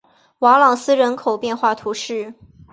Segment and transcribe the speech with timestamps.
[0.39, 2.33] 瓦朗斯人口变化图示